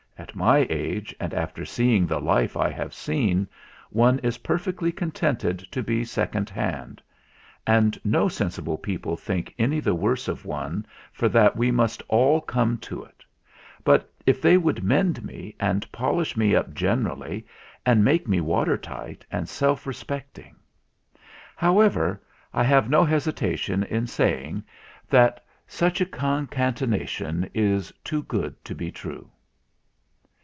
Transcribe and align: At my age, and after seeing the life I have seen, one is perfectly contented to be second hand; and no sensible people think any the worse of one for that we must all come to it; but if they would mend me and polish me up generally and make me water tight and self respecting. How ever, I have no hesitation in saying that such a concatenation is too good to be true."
At 0.17 0.35
my 0.35 0.67
age, 0.69 1.15
and 1.19 1.33
after 1.33 1.65
seeing 1.65 2.05
the 2.05 2.19
life 2.21 2.55
I 2.55 2.69
have 2.69 2.93
seen, 2.93 3.47
one 3.89 4.19
is 4.19 4.37
perfectly 4.37 4.91
contented 4.91 5.57
to 5.71 5.81
be 5.81 6.05
second 6.05 6.47
hand; 6.47 7.01
and 7.65 7.99
no 8.05 8.27
sensible 8.27 8.77
people 8.77 9.17
think 9.17 9.55
any 9.57 9.79
the 9.79 9.95
worse 9.95 10.27
of 10.27 10.45
one 10.45 10.85
for 11.11 11.27
that 11.29 11.55
we 11.57 11.71
must 11.71 12.03
all 12.07 12.39
come 12.39 12.77
to 12.77 13.03
it; 13.03 13.25
but 13.83 14.13
if 14.27 14.43
they 14.43 14.57
would 14.57 14.83
mend 14.83 15.25
me 15.25 15.55
and 15.59 15.91
polish 15.91 16.37
me 16.37 16.55
up 16.55 16.71
generally 16.75 17.43
and 17.83 18.05
make 18.05 18.27
me 18.27 18.39
water 18.39 18.77
tight 18.77 19.25
and 19.31 19.49
self 19.49 19.87
respecting. 19.87 20.55
How 21.55 21.79
ever, 21.79 22.21
I 22.53 22.63
have 22.63 22.91
no 22.91 23.03
hesitation 23.03 23.81
in 23.85 24.05
saying 24.05 24.65
that 25.09 25.43
such 25.65 25.99
a 25.99 26.05
concatenation 26.05 27.49
is 27.55 27.91
too 28.03 28.21
good 28.23 28.63
to 28.65 28.75
be 28.75 28.91
true." 28.91 29.27